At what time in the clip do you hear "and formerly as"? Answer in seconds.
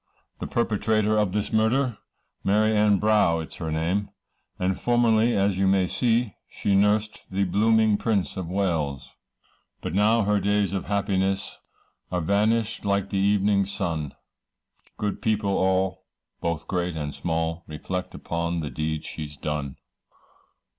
4.57-5.59